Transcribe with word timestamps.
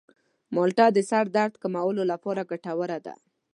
مالټه 0.55 0.85
د 0.93 0.97
سر 1.09 1.25
درد 1.37 1.53
کمولو 1.63 2.03
لپاره 2.11 2.47
ګټوره 2.51 2.97
ده. 3.05 3.13